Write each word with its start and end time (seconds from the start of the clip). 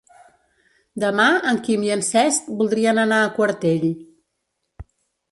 Demà 1.01 1.25
en 1.51 1.59
Quim 1.67 1.83
i 1.87 1.91
en 1.95 2.01
Cesc 2.07 2.47
voldrien 2.61 3.01
anar 3.01 3.19
a 3.25 3.27
Quartell. 3.35 3.85